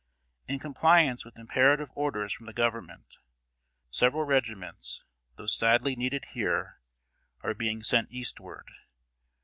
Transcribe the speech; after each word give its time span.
In 0.47 0.57
compliance 0.57 1.23
with 1.23 1.37
imperative 1.37 1.91
orders 1.93 2.33
from 2.33 2.47
the 2.47 2.53
Government, 2.53 3.17
several 3.91 4.23
regiments, 4.23 5.03
though 5.35 5.45
sadly 5.45 5.95
needed 5.95 6.25
here, 6.33 6.81
are 7.43 7.53
being 7.53 7.83
sent 7.83 8.11
eastward. 8.11 8.65